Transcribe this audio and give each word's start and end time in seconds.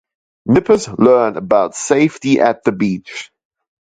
Nippers 0.47 0.87
learn 0.87 1.37
about 1.37 1.75
safety 1.75 2.39
at 2.39 2.63
the 2.63 2.71
beach. 2.71 3.31